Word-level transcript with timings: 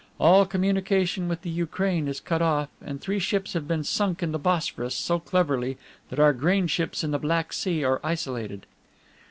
All 0.19 0.47
communication 0.47 1.27
with 1.29 1.43
the 1.43 1.49
Ukraine 1.51 2.07
is 2.07 2.19
cut 2.19 2.41
off, 2.41 2.69
and 2.83 2.99
three 2.99 3.19
ships 3.19 3.53
have 3.53 3.67
been 3.67 3.83
sunk 3.83 4.23
in 4.23 4.31
the 4.31 4.39
Bosphorus 4.39 4.95
so 4.95 5.19
cleverly 5.19 5.77
that 6.09 6.19
our 6.19 6.33
grain 6.33 6.65
ships 6.65 7.03
in 7.03 7.11
the 7.11 7.19
Black 7.19 7.53
Sea 7.53 7.83
are 7.83 8.01
isolated." 8.03 8.65